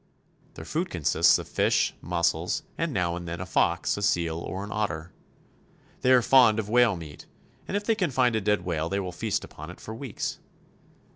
[0.55, 4.63] Their food consists of fish, mussels, and now and then a fox, a seal, or
[4.63, 5.11] an otter.
[6.01, 7.27] They are fond of whale meat,
[7.67, 10.39] and if they can find a dead whale they will feast upon it for weeks.